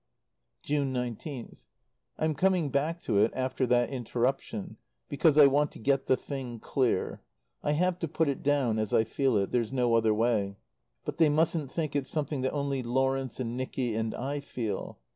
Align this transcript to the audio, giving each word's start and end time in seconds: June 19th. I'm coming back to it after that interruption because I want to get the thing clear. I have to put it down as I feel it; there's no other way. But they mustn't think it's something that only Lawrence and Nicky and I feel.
June 0.63 0.91
19th. 0.91 1.59
I'm 2.17 2.33
coming 2.33 2.69
back 2.71 2.99
to 3.01 3.19
it 3.19 3.31
after 3.35 3.67
that 3.67 3.91
interruption 3.91 4.77
because 5.09 5.37
I 5.37 5.45
want 5.45 5.71
to 5.73 5.77
get 5.79 6.07
the 6.07 6.17
thing 6.17 6.57
clear. 6.59 7.21
I 7.61 7.73
have 7.73 7.99
to 7.99 8.07
put 8.07 8.27
it 8.27 8.41
down 8.41 8.79
as 8.79 8.93
I 8.93 9.03
feel 9.03 9.37
it; 9.37 9.51
there's 9.51 9.71
no 9.71 9.93
other 9.93 10.11
way. 10.15 10.57
But 11.05 11.17
they 11.17 11.29
mustn't 11.29 11.71
think 11.71 11.95
it's 11.95 12.09
something 12.09 12.41
that 12.41 12.51
only 12.51 12.81
Lawrence 12.81 13.39
and 13.39 13.55
Nicky 13.55 13.93
and 13.93 14.15
I 14.15 14.39
feel. 14.39 14.97